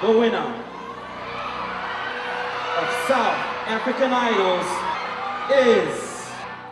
[0.00, 0.48] The winner
[2.80, 4.68] of South African Idols
[5.48, 6.00] is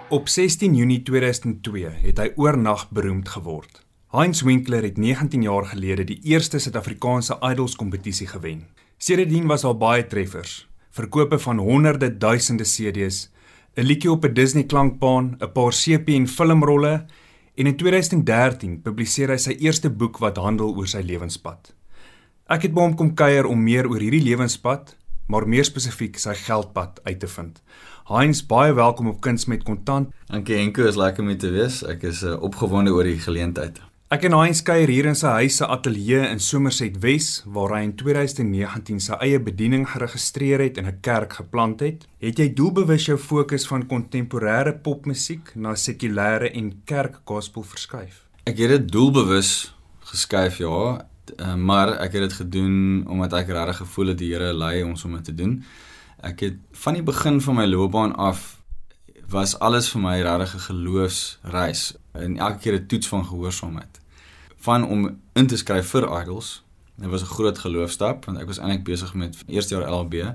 [0.09, 3.79] Op 16 Junie 2002 het hy oornag beroemd geword.
[4.13, 8.67] Heinz Winkler het 19 jaar gelede die eerste Suid-Afrikaanse Idols kompetisie gewen.
[9.01, 13.31] Sedertdien was daar baie treffers, verkope van honderde duisende CD's,
[13.77, 17.07] 'n liedjie op 'n Disney klankbaan, 'n paar CP en filmrolle
[17.55, 21.73] en in 2013 publiseer hy sy eerste boek wat handel oor sy lewenspad.
[22.45, 24.91] Ek het by hom kom kuier om meer oor hierdie lewenspad,
[25.33, 27.63] maar meer spesifiek sy geldpad uit te vind.
[28.11, 30.11] Heinz, baie welkom op Kuns met Kontant.
[30.29, 31.79] Dankie Henko, is lekker om hier te wees.
[31.89, 33.81] Ek is uh, opgewonde oor die geleentheid.
[34.13, 37.81] Ek en Heinz kuier hier in sy huis se ateljee in Somerset Wes waar hy
[37.87, 42.05] in 2019 sy eie bediening geregistreer het en 'n kerk geplant het.
[42.21, 48.29] Het jy doelbewus jou fokus van kontemporêre popmusiek na sekulêre en kerkgospel verskuif?
[48.45, 49.73] Ek het dit doelbewus
[50.13, 54.53] geskuif, ja, uh, maar ek het dit gedoen omdat ek regtig gevoel het die Here
[54.53, 55.65] lei ons om dit te doen.
[56.21, 58.63] Ek het van die begin van my loopbaan af
[59.29, 64.01] was alles vir my regtig 'n geloofsreis en elke keer 'n toets van gehoorsaamheid.
[64.57, 66.63] Van om in te skryf vir idols,
[66.97, 70.35] dit was 'n groot geloofstap want ek was eintlik besig met eerste jaar LLB.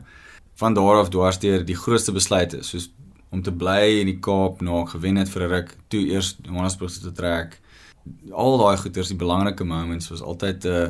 [0.55, 2.91] Van daar af dwarsteer die grootste besluite soos
[3.29, 6.37] om te bly in die Kaap na ek gewen het vir 'n ruk, toe eers
[6.41, 7.59] Johannesburg toe te trek.
[8.31, 10.89] Al daai goeters, die belangrike moments was altyd 'n uh,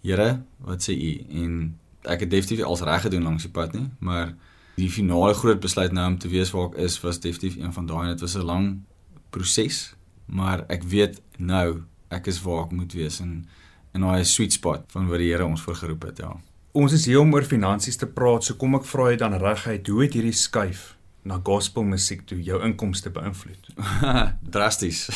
[0.00, 1.24] Here, wat sê u?
[1.28, 4.34] En ek het definitief alles reg gedoen langs die pad nie, maar
[4.78, 7.86] die finale groot besluit nou om te weet waar ek is was definitief een van
[7.86, 8.82] daai en dit was 'n lang
[9.30, 9.94] proses,
[10.26, 13.46] maar ek weet nou ek is waar ek moet wees in
[13.94, 16.36] in daai sweet spot van wat die Here ons voorgeroep het, ja.
[16.72, 19.86] Ons is hier om oor finansies te praat, so kom ek vra jy dan reguit,
[19.86, 20.97] hoe het hierdie skuif
[21.28, 23.68] na gospelmusiek toe jou inkomste beïnvloed?
[24.54, 25.06] Drasties.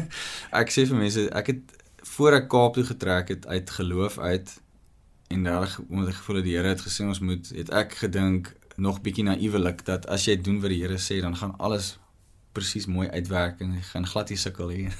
[0.60, 1.76] ek sê vir mense, ek het
[2.16, 4.56] voor ek Kaap toe getrek het uit geloof uit
[5.30, 8.50] en reg omdat ek gevoel het die Here het gesê ons moet het ek gedink
[8.80, 11.94] nog bietjie naïewelik dat as jy doen wat die Here sê dan gaan alles
[12.56, 14.96] presies mooi uitwerk en gaan glad nie sukkel hier.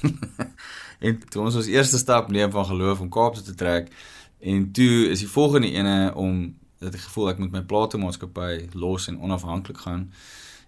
[1.05, 3.91] en toe ons ons eerste stap neem van geloof om Kaap toe te trek
[4.39, 6.45] en toe is die volgende ene om
[6.81, 10.07] dat ek gevoel ek moet my platenmaatskappy los en onafhanklik gaan.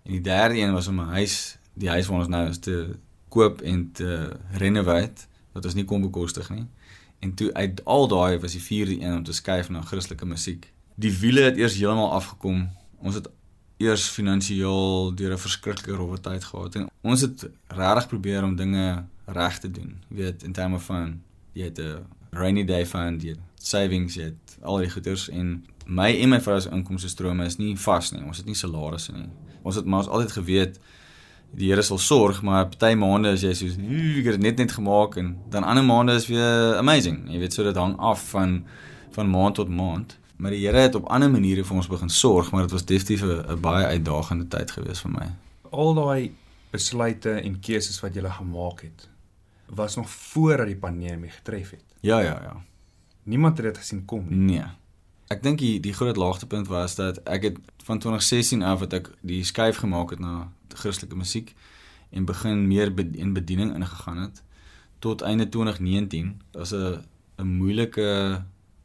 [0.04, 2.96] En die derde een was om 'n huis, die huis waar ons nou is te
[3.30, 5.22] koop en te renovate
[5.52, 6.66] wat ons nie kon bekostig nie.
[7.20, 10.72] En toe uit al daai was die vierde een om te skuif na Christelike musiek.
[10.96, 12.70] Die wiele het eers heeltemal afgekom.
[12.98, 13.30] Ons het
[13.78, 19.06] eers finansiëel deur 'n verskriklike rowwe tyd gehad en ons het regtig probeer om dinge
[19.26, 20.02] reg te doen.
[20.08, 21.22] Jy weet, in terme van
[21.54, 26.12] jy het 'n rainy day fund, jy savings, jy het al die goeders en my
[26.22, 28.24] en my vrou se inkomste strome is nie vas nie.
[28.24, 29.30] Ons het nie salarisse nie.
[29.64, 30.80] Ons het maar ons altyd geweet
[31.54, 34.74] die Here sal sorg, maar party maande as jy soos ek het dit net net
[34.74, 37.28] gemaak en dan ander maande is weer amazing.
[37.30, 38.64] Jy weet so dit hang af van
[39.14, 40.18] van maand tot maand.
[40.42, 43.22] Maar die Here het op ander maniere vir ons begin sorg, maar dit was definitief
[43.24, 45.28] 'n baie uitdagende tyd gewees vir my.
[45.70, 46.34] Al daai
[46.72, 49.10] besluite en keuses wat jy gemaak het,
[49.70, 51.86] was nog voordat die pandemie getref het.
[52.02, 52.56] Ja, ja, ja.
[53.24, 54.38] Niemand het dit gesien kom nie.
[54.38, 54.66] Nee.
[55.34, 57.58] Ek dink die die groot laagtepunt was dat ek het
[57.88, 61.54] van 2016 af wat ek die skuif gemaak het na Christelike musiek
[62.14, 64.44] en begin meer in bediening ingegaan het
[65.02, 67.02] tot einde 2019 was 'n
[67.42, 68.44] 'n moeilike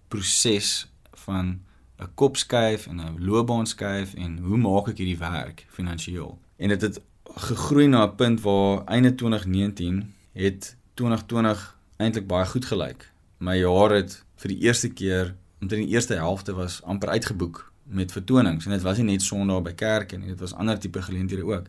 [0.09, 0.89] proses
[1.27, 1.61] van
[2.01, 6.39] 'n kopskuif en 'n loopbaanskuif en hoe maak ek hierdie werk finansiëel?
[6.57, 7.05] En dit het, het
[7.43, 13.13] gegroei na 'n punt waar einde 2019 het 2020 eintlik baie goed gelyk.
[13.39, 18.13] My jaar het vir die eerste keer omtrent die eerste helfte was amper uitgeboek met
[18.13, 21.45] vertonings en dit was nie net Sondag by kerk en dit was ander tipe geleenthede
[21.45, 21.67] ook.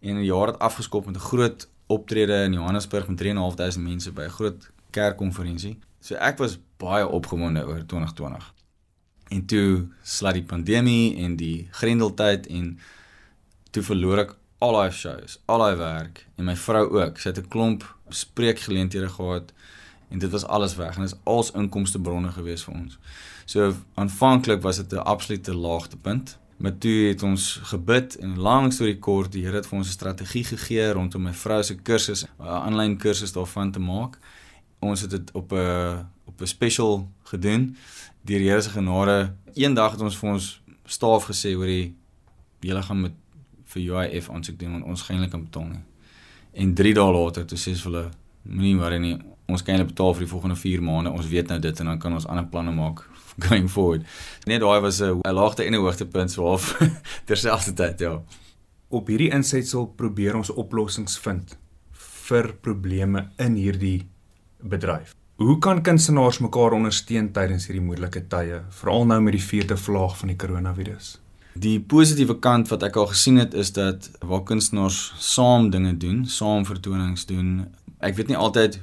[0.00, 4.22] En 'n jaar het afgeskop met 'n groot optrede in Johannesburg met 3.500 mense by
[4.22, 5.78] 'n groot kerkkonferensie.
[6.00, 8.54] So ek was baie opgewonde oor 2020.
[9.28, 12.78] En toe slaat die pandemie en die grendeltyd en
[13.70, 17.18] toe verloor ek al daai shows, al daai werk en my vrou ook.
[17.18, 19.52] Sy het 'n klomp spreekgeleenthede gehad
[20.10, 22.98] en dit was alles weg en dit is als inkomste bronne gewees vir ons.
[23.44, 26.38] So aanvanklik was dit 'n absolute laagtepunt.
[26.60, 29.88] Maar toe het ons gebid en langs deur die kort die Here het vir ons
[29.88, 34.18] 'n strategie gegee rondom my vrou se kursus, 'n aanlyn kursus daarvan te maak.
[34.78, 37.76] Ons het dit op 'n op 'n special gedoen
[38.22, 39.34] deur die Here se genade.
[39.54, 41.94] Eendag het ons vir ons staf gesê oor die
[42.60, 43.12] julle gaan met
[43.64, 45.84] vir UIF aansoek doen want ons gaan eintlik kan betaal nie.
[46.52, 48.10] En 3 dae later toe sê hulle
[48.42, 49.18] moenie worry nie,
[49.50, 51.10] ons kan net betaal vir die volgende 4 maande.
[51.10, 53.04] Ons weet nou dit en dan kan ons ander planne maak
[53.46, 54.06] going forward.
[54.46, 56.76] Net daai was 'n laagte en 'n hoogtepunt so half
[57.28, 58.22] terselfdertyd, ja.
[58.88, 61.56] Op hierdie insetsel probeer ons oplossings vind
[62.28, 64.08] vir probleme in hierdie
[64.62, 65.14] bedryf.
[65.40, 70.18] Hoe kan kunstenaars mekaar ondersteun tydens hierdie moeilike tye, veral nou met die vierde vlaag
[70.18, 71.14] van die koronavirus?
[71.54, 76.26] Die positiewe kant wat ek al gesien het is dat waar kunstenaars saam dinge doen,
[76.28, 77.70] saam vertonings doen.
[77.98, 78.78] Ek weet nie altyd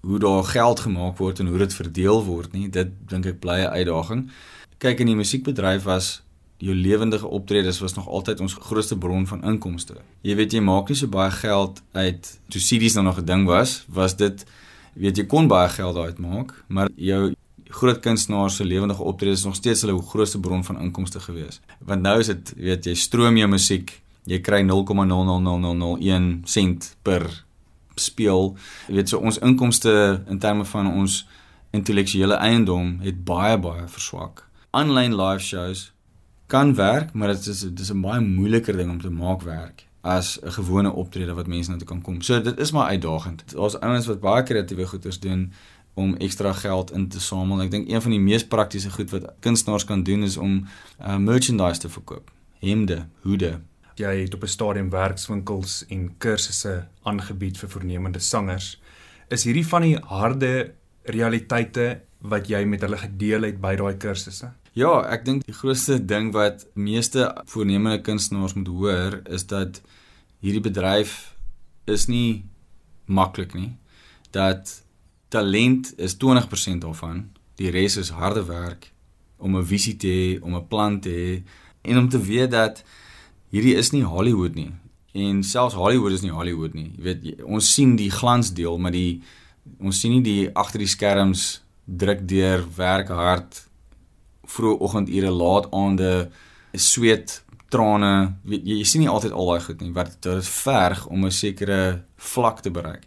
[0.00, 2.68] hoe daar geld gemaak word en hoe dit verdeel word nie.
[2.68, 4.30] Dit dink ek bly 'n uitdaging.
[4.78, 6.22] Kyk in die musiekbedryf was
[6.60, 9.94] jou lewendige optredes was nog altyd ons grootste bron van inkomste.
[10.20, 13.46] Jy weet jy maak nie so baie geld uit toe CD's nou nog 'n ding
[13.46, 14.44] was, was dit
[14.94, 19.44] weet jy kon baie geld daaruit maak, maar jou groot kunstenaars se lewendige optredes is
[19.44, 21.60] nog steeds hulle grootste bron van inkomste gewees.
[21.78, 27.44] Want nou is dit weet jy stroom jou musiek, jy kry 0,00001 sent per
[28.00, 28.56] speel.
[28.88, 31.26] Jy weet so ons inkomste in terme van ons
[31.70, 34.46] intellektuele eiendom het baie baie verswak.
[34.70, 35.92] Aanlyn live shows
[36.50, 40.38] kan werk, maar dit is dis 'n baie moeiliker ding om te maak werk as
[40.42, 42.22] 'n gewone optrede wat mense na toe kan kom.
[42.22, 43.44] So dit is maar uitdagend.
[43.52, 45.52] Daar's ouens wat baie kreatiewe goeders doen
[45.94, 47.62] om ekstra geld in te samel.
[47.62, 50.66] Ek dink een van die mees praktiese goed wat kunstenaars kan doen is om
[51.00, 52.30] uh, merchandise te verkoop.
[52.58, 53.60] Hemde, hoede.
[53.96, 58.80] Jy het op 'n stadium werkswinkels en kursusse aangebied vir voornemende sangers.
[59.28, 64.52] Is hierdie van die harde realiteite wat jy met hulle gedeel het by daai kursusse?
[64.72, 69.80] Ja, ek dink die grootste ding wat meeste voornemende kunstenaars moet hoor is dat
[70.40, 71.34] hierdie bedryf
[71.90, 72.44] is nie
[73.06, 73.78] maklik nie.
[74.30, 74.82] Dat
[75.28, 77.30] talent is 20% daarvan.
[77.58, 78.92] Die res is harde werk
[79.38, 81.42] om 'n visie te hê, om 'n plan te hê
[81.82, 82.84] en om te weet dat
[83.50, 84.70] hierdie is nie Hollywood nie.
[85.12, 86.92] En selfs Hollywood is nie Hollywood nie.
[86.96, 89.22] Jy weet ons sien die glansdeel, maar die
[89.80, 93.64] ons sien nie die agter die skerms druk deur, werk hard,
[94.50, 96.30] vroeë oggendure, laat aande,
[96.78, 101.26] sweet, trane, jy, jy sien nie altyd al daai goed nie, wat dit verg om
[101.26, 103.06] 'n sekere vlak te bereik.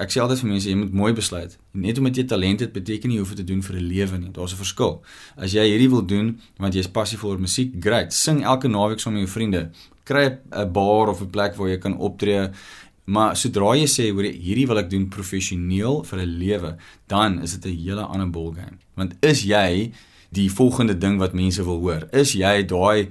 [0.00, 1.58] Ek sê altyd vir mense, jy moet mooi besluit.
[1.76, 4.18] Net omdat jy talent het, beteken nie jy hoef dit te doen vir 'n lewe
[4.18, 4.32] nie.
[4.32, 5.02] Daar's 'n verskil.
[5.36, 8.12] As jy hierdie wil doen want jy is passievol oor musiek, great.
[8.12, 9.70] Sing elke naweek saam met jou vriende.
[10.04, 12.50] Kry 'n bar of 'n plek waar jy kan optree.
[13.04, 16.76] Maar sodra jy sê hoor hierdie wil ek doen professioneel vir 'n lewe,
[17.06, 18.78] dan is dit 'n hele ander ballgame.
[18.96, 19.92] Want is jy
[20.30, 22.08] die volgende ding wat mense wil hoor.
[22.12, 23.08] Is jy daai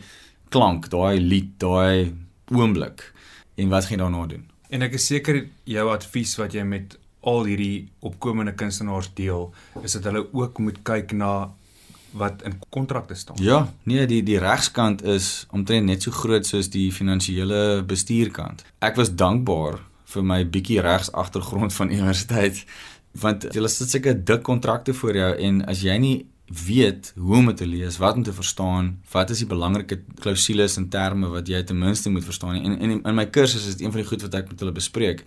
[0.49, 2.13] klank, daai lied, daai
[2.51, 3.13] oomblik
[3.55, 4.48] en wat gaan jy daarna doen?
[4.69, 9.49] En ek is seker jou advies wat jy met al hierdie opkomende kunstenaars deel,
[9.83, 11.49] is dat hulle ook moet kyk na
[12.17, 13.37] wat in kontrakte staan.
[13.41, 18.63] Ja, nee, die die regskant is omtrent net so groot soos die finansiële bestuurkant.
[18.85, 22.63] Ek was dankbaar vir my bietjie regs agtergrond van universiteit
[23.19, 26.17] want jy het seker dik kontrakte vir jou en as jy nie
[26.49, 30.89] weet hoe om te lees, wat om te verstaan, wat is die belangrike klousules en
[30.89, 32.57] terme wat jy ten minste moet verstaan.
[32.57, 34.73] En in in my kursus is dit een van die goed wat ek met hulle
[34.73, 35.25] bespreek.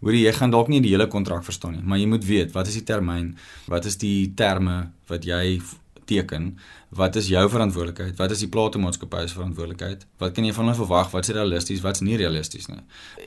[0.00, 2.68] Hoorie, jy gaan dalk nie die hele kontrak verstaan nie, maar jy moet weet wat
[2.70, 3.32] is die termyn,
[3.66, 5.58] wat is die terme wat jy
[6.08, 6.48] teken,
[6.96, 8.16] wat is jou verantwoordelikheid?
[8.16, 10.06] Wat is die platenmaatskappy se verantwoordelikheid?
[10.22, 11.10] Wat kan jy van hulle verwag?
[11.12, 11.82] Wat is realisties?
[11.84, 12.80] Wat's nie realisties nie?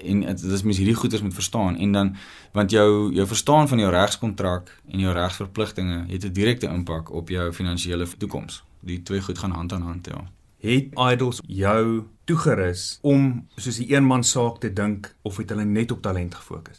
[0.04, 2.16] En dit is mens hierdie goeders moet verstaan en dan
[2.58, 7.30] want jou jou verstaan van jou regskontrak en jou regsverpligtinge het 'n direkte impak op
[7.30, 8.64] jou finansiële toekoms.
[8.80, 10.26] Die twee goed gaan hand aan hand, ja.
[10.62, 15.92] Het Idols jou toegerus om soos 'n eenman saak te dink of het hulle net
[15.92, 16.78] op talent gefokus?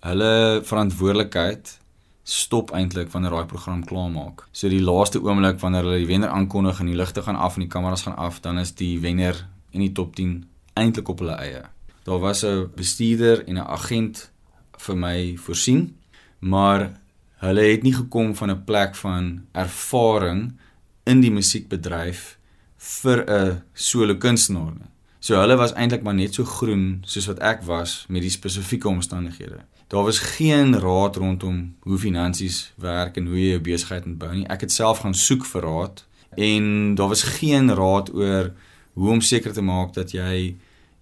[0.00, 1.78] Hulle verantwoordelikheid
[2.26, 4.42] stop eintlik wanneer daai program klaar maak.
[4.50, 7.62] So die laaste oomblik wanneer hulle die wenner aankondig en die ligte gaan af en
[7.62, 9.38] die kameras gaan af, dan is die wenner
[9.70, 10.40] in die top 10
[10.74, 11.62] eintlik op hulle eie.
[12.04, 14.30] Daar was 'n bestuurder en 'n agent
[14.76, 15.96] vir my voorsien,
[16.38, 17.00] maar
[17.38, 20.58] hulle het nie gekom van 'n plek van ervaring
[21.04, 22.38] in die musiekbedryf
[22.76, 24.90] vir 'n solo kunstenaar nie.
[25.20, 28.88] So hulle was eintlik maar net so groen soos wat ek was met die spesifieke
[28.88, 29.60] omstandighede.
[29.86, 34.32] Daar was geen raad rondom hoe finansies werk en hoe jy jou besigheid moet bou
[34.34, 34.46] nie.
[34.50, 36.02] Ek het self gaan soek vir raad
[36.36, 38.50] en daar was geen raad oor
[38.98, 40.56] hoe om seker te maak dat jy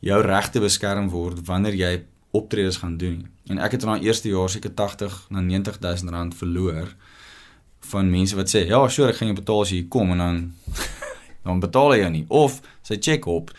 [0.05, 1.95] jou regte beskerm word wanneer jy
[2.37, 3.25] optredes gaan doen.
[3.49, 6.93] En ek het in daai eerste jaar seker 80 na 90000 rand verloor
[7.89, 10.53] van mense wat sê, "Ja, sure, ek gaan jou betaal as jy kom" en dan
[11.45, 13.51] dan betaal hy jou nie of sy check op.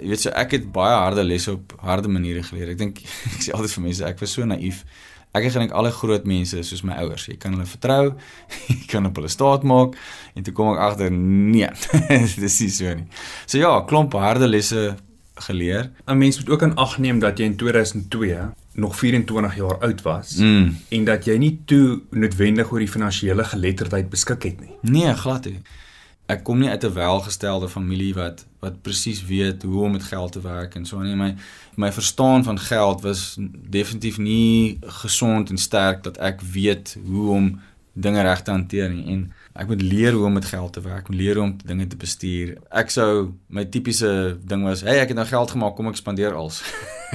[0.00, 2.70] Jy weet so ek het baie harde lesse op harde maniere geleer.
[2.74, 2.98] Ek dink
[3.34, 4.84] ek sê altyd vir mense ek was so naïef.
[5.34, 8.12] Ek het gedink alle groot mense soos my ouers, jy kan hulle vertrou,
[8.70, 9.96] jy kan op hulle staat maak
[10.34, 11.66] en toe kom ek agter nee,
[12.44, 13.06] dis nie so nie.
[13.46, 14.94] So ja, klomp harde lesse
[15.34, 15.90] geleer.
[16.06, 18.38] 'n Mens moet ook aan ag neem dat jy in 2002
[18.78, 20.76] nog 24 jaar oud was Mm.
[20.90, 24.74] en dat jy nie toe noodwendig oor die finansiële geletterdheid beskik het nie.
[24.82, 25.60] Nee, glad nie.
[26.26, 30.32] Ek kom nie uit 'n welgestelde familie wat wat presies weet hoe om met geld
[30.32, 31.34] te werk en so nie my
[31.76, 33.36] my verstaan van geld was
[33.68, 37.60] definitief nie gesond en sterk dat ek weet hoe om
[37.92, 41.08] dinge reg te hanteer nie en ek moet leer hoe om met geld te werk,
[41.08, 42.56] moet leer hoe om dinge te bestuur.
[42.74, 46.34] Ek sou my tipiese ding was, "Hey, ek het nou geld gemaak, kom ek spandeer
[46.34, 46.62] als."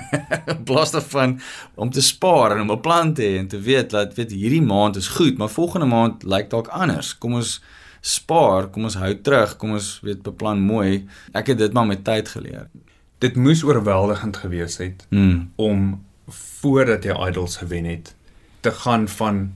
[0.68, 1.42] Plaas daarvan
[1.76, 4.62] om te spaar en om 'n plan te hê en te weet dat weet hierdie
[4.62, 7.18] maand is goed, maar volgende maand lyk dalk anders.
[7.18, 7.62] Kom ons
[8.02, 11.08] spaar, kom ons hou terug, kom ons weet beplan mooi.
[11.34, 12.68] Ek het dit maar met tyd geleer.
[13.20, 15.52] Dit moes oorweldigend gewees het Mm.
[15.56, 18.16] om voordat jy Idols gewen het
[18.62, 19.56] te gaan van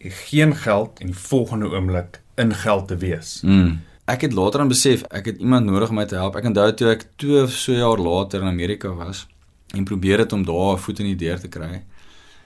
[0.00, 3.40] geen geld en die volgende oomblik in geld te wees.
[3.42, 3.80] Mm.
[4.04, 6.36] Ek het later aan besef ek het iemand nodig om my te help.
[6.36, 9.26] Ek onthou toe ek 2 of so jaar later in Amerika was
[9.74, 11.82] en probeer het om daar 'n voet in die deur te kry.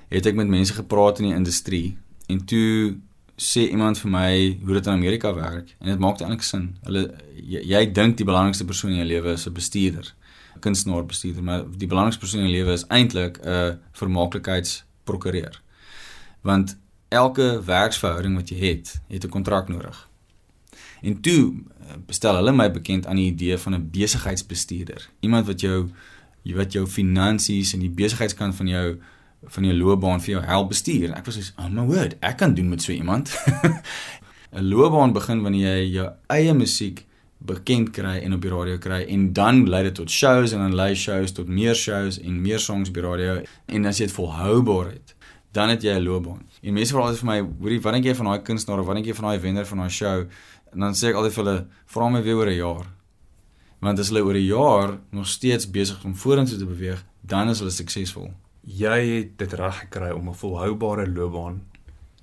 [0.09, 1.97] Het ek met mense gepraat in die industrie
[2.29, 2.97] en toe
[3.41, 4.33] sê iemand vir my
[4.65, 6.75] hoe dit in Amerika werk en dit maak eintlik sin.
[6.85, 7.07] Hulle
[7.37, 10.13] jy, jy dink die belangrikste persoon in jou lewe is 'n bestuurder,
[10.57, 15.61] 'n kunstenaar bestuurder, maar die belangrikste persoon in jou lewe is eintlik 'n vermaaklikheidsprokureur.
[16.43, 16.77] Want
[17.09, 20.09] elke werksverhouding wat jy het, het 'n kontrak nodig.
[21.03, 25.09] En toe eh, bestel hulle my bekend aan die idee van 'n besigheidsbestuurder.
[25.21, 25.89] Iemand wat jou
[26.45, 29.01] wat jou finansies en die besigheidskant van jou
[29.45, 31.13] van jou loopbaan vir jou help bestuur.
[31.17, 33.31] Ek was so, "Oh my word, ek kan doen met so iemand."
[34.53, 37.07] 'n Loopbaan begin wanneer jy jou eie musiek
[37.39, 40.75] bekend kry en op die radio kry en dan lei dit tot shows en dan
[40.75, 44.15] lei shows tot meer shows en meer songs op die radio en as jy dit
[44.15, 45.15] volhoubaar het,
[45.53, 46.43] dan het jy 'n loopbaan.
[46.63, 48.95] En mense vra altyd vir my, "Hoorie, wat dink jy van daai kunstenaar of wat
[48.95, 50.27] dink jy van daai wenner van daai show?"
[50.73, 52.87] En dan sê ek altyd vir hulle, "Vra my weer oor 'n jaar."
[53.81, 57.59] Want as hulle oor 'n jaar nog steeds besig om vorentoe te beweeg, dan is
[57.59, 58.33] hulle suksesvol.
[58.61, 61.63] Jy het dit reg gekry om 'n volhoubare loopbaan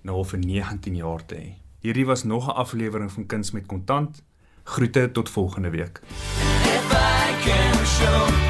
[0.02, 1.54] nou al vir 19 jaar te hê.
[1.80, 4.24] Hierdie was nog 'n aflewering van Kuns met Kontant.
[4.64, 6.02] Groete tot volgende week.
[6.64, 8.47] If I can show